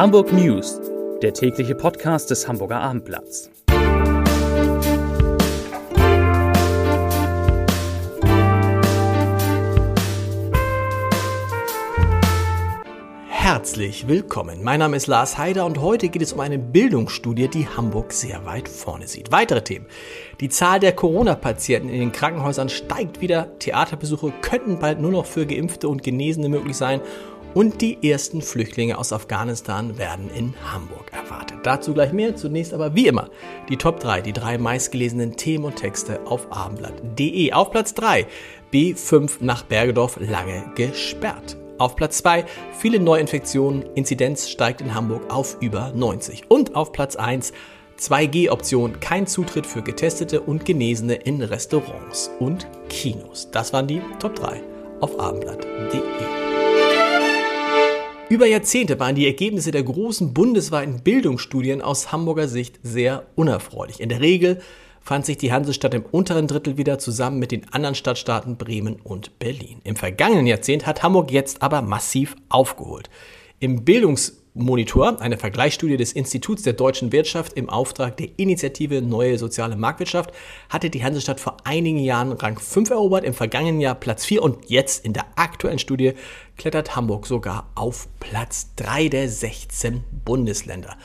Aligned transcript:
Hamburg 0.00 0.32
News, 0.32 0.80
der 1.20 1.34
tägliche 1.34 1.74
Podcast 1.74 2.30
des 2.30 2.48
Hamburger 2.48 2.80
Abendblatts. 2.80 3.50
Herzlich 13.28 14.08
willkommen. 14.08 14.62
Mein 14.62 14.78
Name 14.78 14.96
ist 14.96 15.06
Lars 15.06 15.36
Heider 15.36 15.66
und 15.66 15.82
heute 15.82 16.08
geht 16.08 16.22
es 16.22 16.32
um 16.32 16.40
eine 16.40 16.58
Bildungsstudie, 16.58 17.48
die 17.48 17.68
Hamburg 17.68 18.14
sehr 18.14 18.46
weit 18.46 18.70
vorne 18.70 19.06
sieht. 19.06 19.32
Weitere 19.32 19.62
Themen. 19.62 19.84
Die 20.40 20.48
Zahl 20.48 20.80
der 20.80 20.92
Corona-Patienten 20.92 21.90
in 21.90 22.00
den 22.00 22.12
Krankenhäusern 22.12 22.70
steigt 22.70 23.20
wieder. 23.20 23.58
Theaterbesuche 23.58 24.32
könnten 24.40 24.78
bald 24.78 24.98
nur 24.98 25.10
noch 25.10 25.26
für 25.26 25.44
Geimpfte 25.44 25.90
und 25.90 26.02
Genesene 26.02 26.48
möglich 26.48 26.78
sein. 26.78 27.02
Und 27.52 27.80
die 27.80 28.08
ersten 28.08 28.42
Flüchtlinge 28.42 28.96
aus 28.96 29.12
Afghanistan 29.12 29.98
werden 29.98 30.30
in 30.30 30.54
Hamburg 30.72 31.12
erwartet. 31.12 31.58
Dazu 31.64 31.92
gleich 31.92 32.12
mehr. 32.12 32.36
Zunächst 32.36 32.72
aber 32.72 32.94
wie 32.94 33.08
immer 33.08 33.28
die 33.68 33.76
Top 33.76 33.98
3, 33.98 34.20
die 34.20 34.32
drei 34.32 34.56
meistgelesenen 34.56 35.36
Themen 35.36 35.64
und 35.64 35.76
Texte 35.76 36.20
auf 36.26 36.52
abendblatt.de. 36.52 37.52
Auf 37.52 37.72
Platz 37.72 37.94
3 37.94 38.26
B5 38.72 39.38
nach 39.40 39.64
Bergedorf 39.64 40.18
lange 40.20 40.64
gesperrt. 40.76 41.56
Auf 41.78 41.96
Platz 41.96 42.18
2 42.18 42.44
viele 42.78 43.00
Neuinfektionen, 43.00 43.84
Inzidenz 43.94 44.48
steigt 44.48 44.80
in 44.80 44.94
Hamburg 44.94 45.32
auf 45.32 45.56
über 45.60 45.92
90. 45.92 46.44
Und 46.48 46.76
auf 46.76 46.92
Platz 46.92 47.16
1 47.16 47.52
2G-Option, 47.98 49.00
kein 49.00 49.26
Zutritt 49.26 49.66
für 49.66 49.82
Getestete 49.82 50.40
und 50.40 50.64
Genesene 50.64 51.14
in 51.14 51.42
Restaurants 51.42 52.30
und 52.38 52.66
Kinos. 52.88 53.50
Das 53.50 53.72
waren 53.72 53.88
die 53.88 54.00
Top 54.20 54.36
3 54.36 54.62
auf 55.00 55.18
abendblatt.de. 55.18 56.39
Über 58.30 58.46
Jahrzehnte 58.46 59.00
waren 59.00 59.16
die 59.16 59.26
Ergebnisse 59.26 59.72
der 59.72 59.82
großen 59.82 60.32
bundesweiten 60.32 61.02
Bildungsstudien 61.02 61.82
aus 61.82 62.12
Hamburger 62.12 62.46
Sicht 62.46 62.78
sehr 62.84 63.26
unerfreulich. 63.34 63.98
In 63.98 64.08
der 64.08 64.20
Regel 64.20 64.60
fand 65.00 65.26
sich 65.26 65.36
die 65.36 65.52
Hansestadt 65.52 65.94
im 65.94 66.04
unteren 66.04 66.46
Drittel 66.46 66.78
wieder 66.78 67.00
zusammen 67.00 67.40
mit 67.40 67.50
den 67.50 67.72
anderen 67.72 67.96
Stadtstaaten 67.96 68.56
Bremen 68.56 69.00
und 69.02 69.36
Berlin. 69.40 69.80
Im 69.82 69.96
vergangenen 69.96 70.46
Jahrzehnt 70.46 70.86
hat 70.86 71.02
Hamburg 71.02 71.32
jetzt 71.32 71.60
aber 71.60 71.82
massiv 71.82 72.36
aufgeholt. 72.48 73.10
Im 73.58 73.84
Bildungsmonitor, 74.54 75.20
eine 75.20 75.38
Vergleichsstudie 75.38 75.96
des 75.96 76.12
Instituts 76.12 76.62
der 76.62 76.72
deutschen 76.72 77.12
Wirtschaft 77.12 77.52
im 77.54 77.68
Auftrag 77.68 78.16
der 78.16 78.28
Initiative 78.36 79.00
Neue 79.00 79.38
Soziale 79.38 79.76
Marktwirtschaft, 79.76 80.32
hatte 80.68 80.90
die 80.90 81.04
Hansestadt 81.04 81.40
vor 81.40 81.58
einigen 81.64 81.98
Jahren 81.98 82.32
Rang 82.32 82.58
5 82.58 82.90
erobert, 82.90 83.24
im 83.24 83.34
vergangenen 83.34 83.80
Jahr 83.80 83.94
Platz 83.94 84.24
4 84.24 84.42
und 84.42 84.68
jetzt 84.68 85.04
in 85.04 85.12
der 85.12 85.26
aktuellen 85.36 85.78
Studie 85.78 86.12
klettert 86.56 86.96
Hamburg 86.96 87.26
sogar 87.26 87.70
auf 87.74 88.08
Platz 88.18 88.74
3 88.76 89.08
der 89.08 89.28
16 89.28 90.02
Bundesländer. 90.24 90.96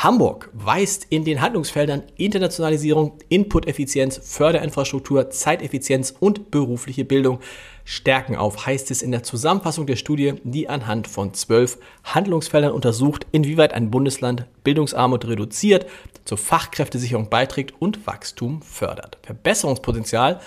Hamburg 0.00 0.48
weist 0.52 1.08
in 1.10 1.24
den 1.24 1.40
Handlungsfeldern 1.40 2.04
Internationalisierung, 2.16 3.14
Inputeffizienz, 3.28 4.20
Förderinfrastruktur, 4.22 5.30
Zeiteffizienz 5.30 6.14
und 6.20 6.52
berufliche 6.52 7.04
Bildung 7.04 7.40
Stärken 7.84 8.36
auf, 8.36 8.64
heißt 8.64 8.92
es 8.92 9.02
in 9.02 9.10
der 9.10 9.24
Zusammenfassung 9.24 9.86
der 9.88 9.96
Studie, 9.96 10.34
die 10.44 10.68
anhand 10.68 11.08
von 11.08 11.34
zwölf 11.34 11.78
Handlungsfeldern 12.04 12.70
untersucht, 12.70 13.26
inwieweit 13.32 13.72
ein 13.72 13.90
Bundesland 13.90 14.46
Bildungsarmut 14.62 15.26
reduziert, 15.26 15.86
zur 16.24 16.38
Fachkräftesicherung 16.38 17.28
beiträgt 17.28 17.74
und 17.80 18.06
Wachstum 18.06 18.62
fördert. 18.62 19.18
Verbesserungspotenzial 19.22 20.40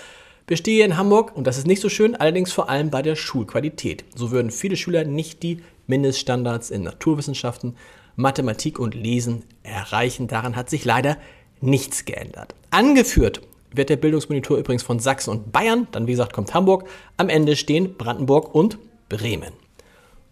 bestehe 0.46 0.82
in 0.82 0.96
Hamburg, 0.96 1.36
und 1.36 1.46
das 1.46 1.58
ist 1.58 1.66
nicht 1.66 1.82
so 1.82 1.90
schön, 1.90 2.16
allerdings 2.16 2.52
vor 2.52 2.70
allem 2.70 2.90
bei 2.90 3.02
der 3.02 3.16
Schulqualität. 3.16 4.06
So 4.14 4.30
würden 4.30 4.50
viele 4.50 4.76
Schüler 4.76 5.04
nicht 5.04 5.42
die 5.42 5.62
Mindeststandards 5.86 6.70
in 6.70 6.84
Naturwissenschaften, 6.84 7.76
Mathematik 8.16 8.78
und 8.78 8.94
Lesen 8.94 9.44
erreichen. 9.62 10.28
Daran 10.28 10.56
hat 10.56 10.70
sich 10.70 10.84
leider 10.84 11.16
nichts 11.60 12.04
geändert. 12.04 12.54
Angeführt 12.70 13.40
wird 13.74 13.88
der 13.88 13.96
Bildungsmonitor 13.96 14.58
übrigens 14.58 14.82
von 14.82 14.98
Sachsen 14.98 15.30
und 15.30 15.52
Bayern. 15.52 15.86
Dann, 15.92 16.06
wie 16.06 16.12
gesagt, 16.12 16.32
kommt 16.32 16.54
Hamburg. 16.54 16.88
Am 17.16 17.28
Ende 17.28 17.56
stehen 17.56 17.96
Brandenburg 17.96 18.54
und 18.54 18.78
Bremen. 19.08 19.52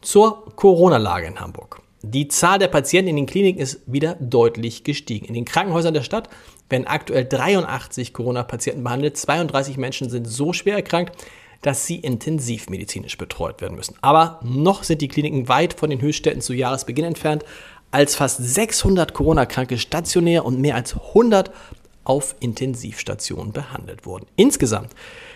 Zur 0.00 0.54
Corona-Lage 0.56 1.26
in 1.26 1.40
Hamburg. 1.40 1.82
Die 2.02 2.28
Zahl 2.28 2.58
der 2.58 2.68
Patienten 2.68 3.10
in 3.10 3.16
den 3.16 3.26
Kliniken 3.26 3.60
ist 3.60 3.80
wieder 3.86 4.16
deutlich 4.20 4.84
gestiegen. 4.84 5.26
In 5.26 5.34
den 5.34 5.44
Krankenhäusern 5.44 5.92
der 5.92 6.02
Stadt 6.02 6.30
werden 6.70 6.86
aktuell 6.86 7.26
83 7.26 8.14
Corona-Patienten 8.14 8.82
behandelt. 8.82 9.18
32 9.18 9.76
Menschen 9.76 10.08
sind 10.08 10.26
so 10.26 10.54
schwer 10.54 10.76
erkrankt, 10.76 11.12
dass 11.62 11.86
sie 11.86 11.96
intensivmedizinisch 11.96 13.18
betreut 13.18 13.60
werden 13.60 13.76
müssen. 13.76 13.96
Aber 14.00 14.40
noch 14.42 14.82
sind 14.82 15.02
die 15.02 15.08
Kliniken 15.08 15.48
weit 15.48 15.74
von 15.74 15.90
den 15.90 16.00
Höchstständen 16.00 16.42
zu 16.42 16.54
Jahresbeginn 16.54 17.04
entfernt, 17.04 17.44
als 17.90 18.14
fast 18.14 18.38
600 18.38 19.12
Corona-Kranke 19.14 19.78
stationär 19.78 20.44
und 20.44 20.60
mehr 20.60 20.76
als 20.76 20.94
100 20.94 21.50
auf 22.04 22.34
Intensivstationen 22.40 23.52
behandelt 23.52 24.06
wurden. 24.06 24.26
Insgesamt 24.36 24.90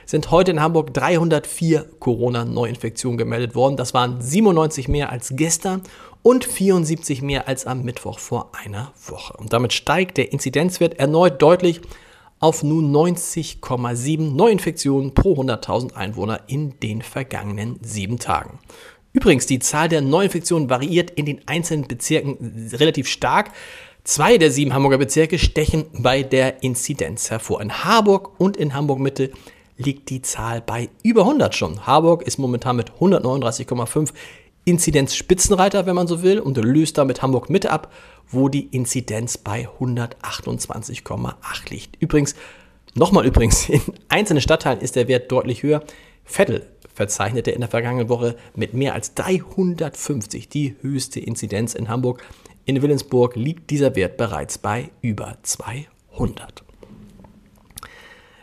sind 0.06 0.30
heute 0.30 0.50
in 0.50 0.60
Hamburg 0.60 0.94
304 0.94 1.84
Corona-Neuinfektionen 1.98 3.18
gemeldet 3.18 3.54
worden. 3.54 3.76
Das 3.76 3.94
waren 3.94 4.20
97 4.20 4.88
mehr 4.88 5.10
als 5.10 5.32
gestern 5.36 5.82
und 6.22 6.44
74 6.44 7.22
mehr 7.22 7.48
als 7.48 7.66
am 7.66 7.82
Mittwoch 7.82 8.18
vor 8.18 8.50
einer 8.64 8.92
Woche. 9.06 9.34
Und 9.36 9.52
damit 9.52 9.72
steigt 9.72 10.16
der 10.16 10.32
Inzidenzwert 10.32 10.98
erneut 10.98 11.42
deutlich 11.42 11.80
auf 12.44 12.62
nun 12.62 12.94
90,7 12.94 14.34
Neuinfektionen 14.34 15.14
pro 15.14 15.34
100.000 15.34 15.94
Einwohner 15.94 16.42
in 16.46 16.78
den 16.78 17.00
vergangenen 17.00 17.78
sieben 17.80 18.18
Tagen. 18.18 18.58
Übrigens, 19.14 19.46
die 19.46 19.60
Zahl 19.60 19.88
der 19.88 20.02
Neuinfektionen 20.02 20.68
variiert 20.68 21.10
in 21.12 21.24
den 21.24 21.40
einzelnen 21.46 21.88
Bezirken 21.88 22.68
relativ 22.74 23.08
stark. 23.08 23.52
Zwei 24.02 24.36
der 24.36 24.50
sieben 24.50 24.74
Hamburger 24.74 24.98
Bezirke 24.98 25.38
stechen 25.38 25.86
bei 25.96 26.22
der 26.22 26.62
Inzidenz 26.62 27.30
hervor. 27.30 27.62
In 27.62 27.82
Harburg 27.82 28.38
und 28.38 28.58
in 28.58 28.74
Hamburg 28.74 28.98
Mitte 28.98 29.30
liegt 29.78 30.10
die 30.10 30.20
Zahl 30.20 30.60
bei 30.60 30.90
über 31.02 31.22
100 31.22 31.54
schon. 31.54 31.86
Harburg 31.86 32.24
ist 32.24 32.36
momentan 32.36 32.76
mit 32.76 32.90
139,5 33.00 34.12
Inzidenz 34.64 35.14
Spitzenreiter, 35.14 35.86
wenn 35.86 35.94
man 35.94 36.06
so 36.06 36.22
will, 36.22 36.40
und 36.40 36.56
löst 36.56 36.98
damit 36.98 37.22
Hamburg 37.22 37.50
Mitte 37.50 37.70
ab 37.70 37.92
wo 38.30 38.48
die 38.48 38.66
Inzidenz 38.66 39.38
bei 39.38 39.68
128,8 39.80 41.70
liegt. 41.70 41.96
Übrigens, 42.00 42.34
nochmal 42.94 43.26
übrigens, 43.26 43.68
in 43.68 43.80
einzelnen 44.08 44.42
Stadtteilen 44.42 44.80
ist 44.80 44.96
der 44.96 45.08
Wert 45.08 45.30
deutlich 45.30 45.62
höher. 45.62 45.82
Vettel 46.24 46.66
verzeichnete 46.94 47.50
in 47.50 47.60
der 47.60 47.68
vergangenen 47.68 48.08
Woche 48.08 48.36
mit 48.54 48.72
mehr 48.72 48.94
als 48.94 49.14
350 49.14 50.48
die 50.48 50.76
höchste 50.80 51.20
Inzidenz 51.20 51.74
in 51.74 51.88
Hamburg. 51.88 52.22
In 52.66 52.80
Willensburg 52.80 53.36
liegt 53.36 53.70
dieser 53.70 53.94
Wert 53.96 54.16
bereits 54.16 54.58
bei 54.58 54.90
über 55.02 55.36
200. 55.42 56.62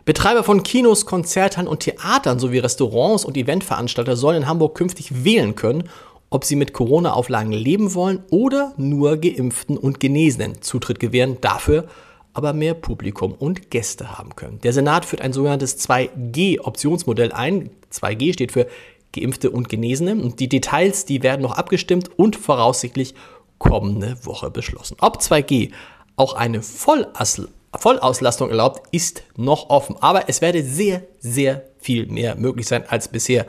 Betreiber 0.04 0.44
von 0.44 0.64
Kinos, 0.64 1.06
Konzerthallen 1.06 1.68
und 1.68 1.82
Theatern 1.82 2.40
sowie 2.40 2.58
Restaurants 2.58 3.24
und 3.24 3.38
Eventveranstalter 3.38 4.18
sollen 4.18 4.38
in 4.44 4.48
Hamburg 4.48 4.76
künftig 4.76 5.24
wählen 5.24 5.56
können, 5.56 5.90
ob 6.32 6.46
sie 6.46 6.56
mit 6.56 6.74
Corona-Auflagen 6.74 7.52
leben 7.52 7.94
wollen 7.94 8.24
oder 8.32 8.74
nur 8.78 9.18
Geimpften 9.18 9.78
und 9.78 10.00
Genesenen 10.00 10.62
Zutritt 10.62 11.00
gewähren, 11.00 11.38
dafür 11.42 11.86
aber 12.34 12.54
mehr 12.54 12.74
Publikum 12.74 13.34
und 13.34 13.70
Gäste 13.70 14.18
haben 14.18 14.36
können. 14.38 14.60
Der 14.62 14.72
Senat 14.72 15.04
führt 15.04 15.22
ein 15.22 15.34
sogenanntes 15.34 15.78
2G-Optionsmodell 15.88 17.34
ein. 17.34 17.70
2G 17.92 18.32
steht 18.32 18.54
für 18.54 18.68
Geimpfte 19.14 19.52
und 19.52 19.68
Genesene 19.68 20.16
und 20.16 20.40
die 20.40 20.48
Details, 20.48 21.04
die 21.04 21.22
werden 21.22 21.42
noch 21.42 21.58
abgestimmt 21.58 22.10
und 22.18 22.38
voraussichtlich 22.38 23.14
kommende 23.58 24.16
Woche 24.26 24.50
beschlossen. 24.50 24.96
Ob 25.02 25.18
2G 25.18 25.72
auch 26.16 26.34
eine 26.34 26.62
Vollauslastung 26.62 28.50
erlaubt, 28.50 28.88
ist 28.94 29.24
noch 29.36 29.70
offen, 29.70 29.98
aber 30.00 30.30
es 30.30 30.40
werde 30.40 30.64
sehr, 30.64 31.04
sehr 31.20 31.66
viel 31.80 32.06
mehr 32.06 32.38
möglich 32.38 32.68
sein 32.68 32.86
als 32.88 33.10
bisher 33.10 33.46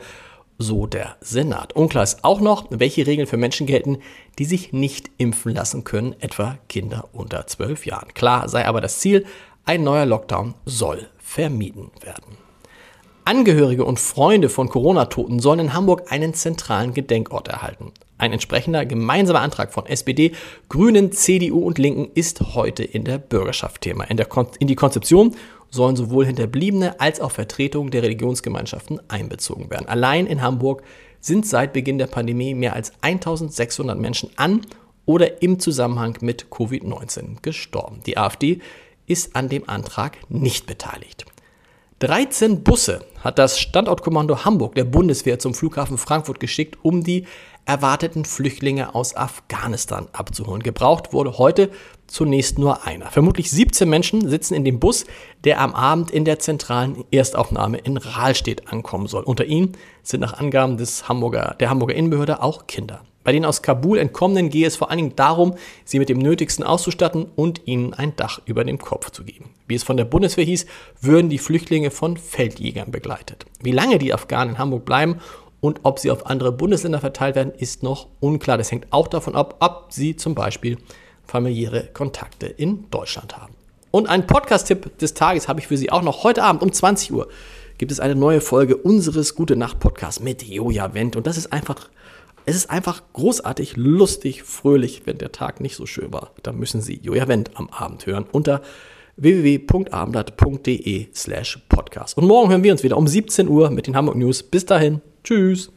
so 0.63 0.87
der 0.87 1.17
Senat. 1.21 1.73
Unklar 1.73 2.03
ist 2.03 2.23
auch 2.23 2.39
noch, 2.39 2.65
welche 2.69 3.05
Regeln 3.05 3.27
für 3.27 3.37
Menschen 3.37 3.67
gelten, 3.67 3.99
die 4.39 4.45
sich 4.45 4.73
nicht 4.73 5.11
impfen 5.17 5.53
lassen 5.53 5.83
können, 5.83 6.15
etwa 6.19 6.57
Kinder 6.69 7.09
unter 7.11 7.45
12 7.45 7.85
Jahren. 7.85 8.13
Klar 8.13 8.49
sei 8.49 8.65
aber 8.65 8.81
das 8.81 8.99
Ziel, 8.99 9.25
ein 9.65 9.83
neuer 9.83 10.05
Lockdown 10.05 10.55
soll 10.65 11.07
vermieden 11.19 11.91
werden. 12.01 12.37
Angehörige 13.25 13.85
und 13.85 13.99
Freunde 13.99 14.49
von 14.49 14.67
Corona-Toten 14.67 15.39
sollen 15.39 15.59
in 15.59 15.73
Hamburg 15.73 16.11
einen 16.11 16.33
zentralen 16.33 16.93
Gedenkort 16.93 17.47
erhalten. 17.47 17.93
Ein 18.17 18.33
entsprechender 18.33 18.85
gemeinsamer 18.85 19.41
Antrag 19.41 19.73
von 19.73 19.85
SPD, 19.85 20.33
Grünen, 20.67 21.11
CDU 21.11 21.59
und 21.59 21.77
Linken 21.77 22.09
ist 22.15 22.55
heute 22.55 22.83
in 22.83 23.05
der 23.05 23.17
Bürgerschaft 23.17 23.81
Thema. 23.81 24.03
In, 24.05 24.17
der 24.17 24.25
Kon 24.25 24.47
in 24.59 24.67
die 24.67 24.75
Konzeption 24.75 25.35
sollen 25.73 25.95
sowohl 25.95 26.27
Hinterbliebene 26.27 26.99
als 26.99 27.19
auch 27.19 27.31
Vertretungen 27.31 27.89
der 27.89 28.03
Religionsgemeinschaften 28.03 29.01
einbezogen 29.07 29.71
werden. 29.71 29.87
Allein 29.87 30.27
in 30.27 30.43
Hamburg 30.43 30.83
sind 31.19 31.47
seit 31.47 31.73
Beginn 31.73 31.97
der 31.97 32.05
Pandemie 32.05 32.53
mehr 32.53 32.73
als 32.73 32.93
1600 33.01 33.97
Menschen 33.97 34.29
an 34.35 34.61
oder 35.05 35.41
im 35.41 35.59
Zusammenhang 35.59 36.17
mit 36.21 36.45
Covid-19 36.51 37.41
gestorben. 37.41 38.01
Die 38.05 38.17
AfD 38.17 38.59
ist 39.07 39.35
an 39.35 39.49
dem 39.49 39.67
Antrag 39.67 40.17
nicht 40.29 40.67
beteiligt. 40.67 41.25
13 41.99 42.63
Busse 42.63 43.05
hat 43.21 43.39
das 43.39 43.57
Standortkommando 43.59 44.45
Hamburg 44.45 44.75
der 44.75 44.83
Bundeswehr 44.83 45.39
zum 45.39 45.53
Flughafen 45.53 45.97
Frankfurt 45.97 46.39
geschickt, 46.39 46.77
um 46.83 47.03
die 47.03 47.25
erwarteten 47.65 48.25
Flüchtlinge 48.25 48.93
aus 48.95 49.15
Afghanistan 49.15 50.07
abzuholen. 50.11 50.63
Gebraucht 50.63 51.13
wurde 51.13 51.37
heute 51.37 51.69
zunächst 52.07 52.59
nur 52.59 52.85
einer. 52.85 53.09
Vermutlich 53.09 53.49
17 53.51 53.89
Menschen 53.89 54.27
sitzen 54.27 54.53
in 54.53 54.65
dem 54.65 54.79
Bus, 54.79 55.05
der 55.43 55.59
am 55.61 55.73
Abend 55.73 56.11
in 56.11 56.25
der 56.25 56.39
zentralen 56.39 57.05
Erstaufnahme 57.11 57.77
in 57.77 57.97
Rahlstedt 57.97 58.71
ankommen 58.71 59.07
soll. 59.07 59.23
Unter 59.23 59.45
ihnen 59.45 59.73
sind 60.03 60.19
nach 60.19 60.39
Angaben 60.39 60.77
des 60.77 61.07
Hamburger, 61.07 61.55
der 61.59 61.69
Hamburger 61.69 61.95
Innenbehörde 61.95 62.41
auch 62.41 62.67
Kinder. 62.67 63.03
Bei 63.23 63.31
den 63.31 63.45
aus 63.45 63.61
Kabul 63.61 63.97
entkommenen 63.97 64.49
gehe 64.49 64.67
es 64.67 64.75
vor 64.75 64.89
allen 64.89 64.97
Dingen 64.97 65.15
darum, 65.15 65.55
sie 65.85 65.99
mit 65.99 66.09
dem 66.09 66.17
Nötigsten 66.17 66.65
auszustatten 66.65 67.27
und 67.35 67.61
ihnen 67.65 67.93
ein 67.93 68.15
Dach 68.15 68.41
über 68.45 68.65
dem 68.65 68.77
Kopf 68.77 69.11
zu 69.11 69.23
geben. 69.23 69.51
Wie 69.65 69.75
es 69.75 69.83
von 69.83 69.95
der 69.95 70.05
Bundeswehr 70.05 70.43
hieß, 70.43 70.65
würden 70.99 71.29
die 71.29 71.37
Flüchtlinge 71.37 71.89
von 71.89 72.17
Feldjägern 72.17 72.91
begleitet. 72.91 73.45
Wie 73.61 73.71
lange 73.71 73.97
die 73.97 74.13
Afghanen 74.13 74.55
in 74.55 74.59
Hamburg 74.59 74.83
bleiben 74.83 75.19
und 75.63 75.79
ob 75.83 75.97
sie 75.97 76.11
auf 76.11 76.25
andere 76.25 76.51
Bundesländer 76.51 76.99
verteilt 76.99 77.37
werden, 77.37 77.53
ist 77.57 77.83
noch 77.83 78.09
unklar. 78.19 78.57
Das 78.57 78.69
hängt 78.69 78.91
auch 78.91 79.07
davon 79.07 79.33
ab, 79.33 79.55
ob 79.61 79.93
sie 79.93 80.17
zum 80.17 80.35
Beispiel 80.35 80.77
familiäre 81.25 81.87
Kontakte 81.93 82.47
in 82.47 82.89
Deutschland 82.91 83.37
haben. 83.37 83.53
Und 83.89 84.09
einen 84.09 84.27
Podcast-Tipp 84.27 84.97
des 84.97 85.13
Tages 85.13 85.47
habe 85.47 85.61
ich 85.61 85.67
für 85.67 85.77
Sie 85.77 85.89
auch 85.89 86.01
noch. 86.01 86.25
Heute 86.25 86.43
Abend 86.43 86.63
um 86.63 86.73
20 86.73 87.13
Uhr 87.13 87.29
gibt 87.77 87.93
es 87.93 88.01
eine 88.01 88.13
neue 88.13 88.41
Folge 88.41 88.75
unseres 88.75 89.35
Gute 89.35 89.55
Nacht 89.55 89.79
Podcasts 89.79 90.19
mit 90.19 90.43
Joja 90.43 90.93
Wendt. 90.93 91.15
Und 91.15 91.27
das 91.27 91.37
ist 91.37 91.53
einfach, 91.53 91.89
es 92.45 92.57
ist 92.57 92.69
einfach 92.69 93.01
großartig, 93.13 93.77
lustig, 93.77 94.43
fröhlich. 94.43 95.03
Wenn 95.05 95.17
der 95.17 95.31
Tag 95.31 95.61
nicht 95.61 95.77
so 95.77 95.85
schön 95.85 96.11
war, 96.11 96.31
dann 96.43 96.59
müssen 96.59 96.81
Sie 96.81 96.99
Joja 97.01 97.29
Wendt 97.29 97.51
am 97.53 97.69
Abend 97.69 98.05
hören 98.05 98.25
unter 98.29 98.61
www.abendblatt.de 99.17 101.07
slash 101.13 101.59
podcast. 101.69 102.17
Und 102.17 102.25
morgen 102.25 102.49
hören 102.49 102.63
wir 102.63 102.71
uns 102.71 102.83
wieder 102.83 102.97
um 102.97 103.07
17 103.07 103.47
Uhr 103.47 103.69
mit 103.69 103.87
den 103.87 103.95
Hamburg 103.95 104.15
News. 104.15 104.43
Bis 104.43 104.65
dahin, 104.65 105.01
tschüss. 105.23 105.71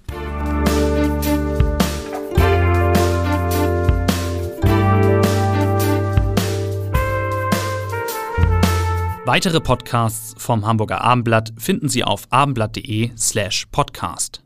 Weitere 9.26 9.60
Podcasts 9.60 10.34
vom 10.38 10.64
Hamburger 10.64 11.00
Abendblatt 11.00 11.52
finden 11.58 11.88
Sie 11.88 12.04
auf 12.04 12.28
abendblatt.de 12.30 13.10
slash 13.16 13.66
podcast. 13.72 14.45